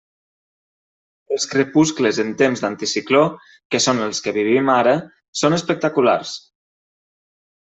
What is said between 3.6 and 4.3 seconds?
que són els